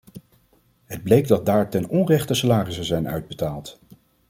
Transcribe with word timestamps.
Het 0.85 1.03
bleek 1.03 1.27
dat 1.27 1.45
daar 1.45 1.69
ten 1.69 1.87
onrechte 1.89 2.33
salarissen 2.33 2.85
zijn 2.85 3.07
uitbetaald. 3.09 3.79